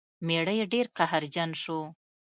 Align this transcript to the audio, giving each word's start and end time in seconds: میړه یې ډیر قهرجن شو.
میړه 0.27 0.53
یې 0.59 0.65
ډیر 0.73 0.85
قهرجن 0.97 1.51
شو. 1.61 1.79